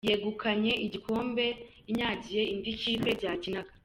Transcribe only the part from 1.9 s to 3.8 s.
inyagiye indikipe Byakinaga